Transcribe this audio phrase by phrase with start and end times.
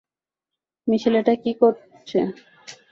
[0.87, 2.19] মিশেল এটা কী করছে?